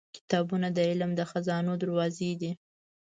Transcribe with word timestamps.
•کتابونه 0.17 0.67
د 0.73 0.77
علم 0.89 1.11
د 1.15 1.21
خزانو 1.31 1.73
دروازې 1.83 2.31
دي. 2.41 2.51